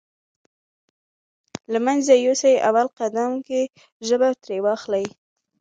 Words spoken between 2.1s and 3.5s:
يوسې اول قدم